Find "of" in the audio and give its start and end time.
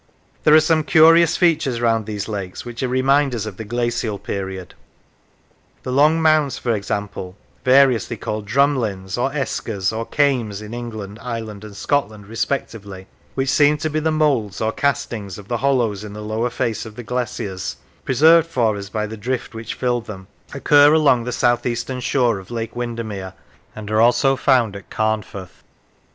3.45-3.57, 15.37-15.47, 16.83-16.95, 22.39-22.49